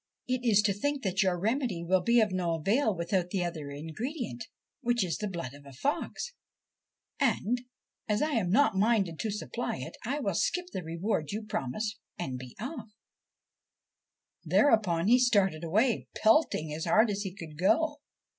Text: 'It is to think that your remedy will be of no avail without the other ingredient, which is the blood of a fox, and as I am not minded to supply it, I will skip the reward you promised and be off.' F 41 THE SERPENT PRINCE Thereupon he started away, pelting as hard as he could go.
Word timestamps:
'It 0.35 0.43
is 0.43 0.63
to 0.63 0.73
think 0.73 1.03
that 1.03 1.21
your 1.21 1.37
remedy 1.37 1.83
will 1.83 2.01
be 2.01 2.19
of 2.21 2.31
no 2.31 2.55
avail 2.55 2.95
without 2.95 3.29
the 3.29 3.45
other 3.45 3.69
ingredient, 3.69 4.45
which 4.81 5.03
is 5.05 5.19
the 5.19 5.27
blood 5.29 5.53
of 5.53 5.63
a 5.63 5.73
fox, 5.73 6.33
and 7.19 7.61
as 8.07 8.23
I 8.23 8.31
am 8.31 8.49
not 8.49 8.75
minded 8.75 9.19
to 9.19 9.29
supply 9.29 9.77
it, 9.77 9.95
I 10.03 10.19
will 10.19 10.33
skip 10.33 10.65
the 10.73 10.81
reward 10.81 11.31
you 11.31 11.43
promised 11.43 11.99
and 12.17 12.39
be 12.39 12.55
off.' 12.59 12.89
F 12.89 14.49
41 14.49 14.49
THE 14.49 14.49
SERPENT 14.49 14.51
PRINCE 14.83 14.89
Thereupon 14.89 15.07
he 15.07 15.19
started 15.19 15.63
away, 15.63 16.07
pelting 16.15 16.73
as 16.73 16.85
hard 16.85 17.11
as 17.11 17.21
he 17.21 17.35
could 17.35 17.55
go. 17.55 17.99